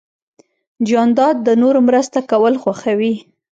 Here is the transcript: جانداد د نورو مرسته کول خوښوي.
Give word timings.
جانداد 0.87 1.35
د 1.47 1.49
نورو 1.61 1.79
مرسته 1.89 2.19
کول 2.31 2.53
خوښوي. 2.63 3.13